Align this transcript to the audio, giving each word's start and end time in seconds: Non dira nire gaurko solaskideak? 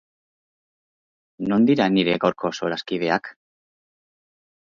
Non 1.51 1.65
dira 1.69 1.87
nire 1.95 2.17
gaurko 2.25 2.51
solaskideak? 2.61 3.29